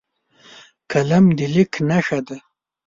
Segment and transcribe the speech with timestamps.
[0.91, 2.37] قلم د لیک نښه ده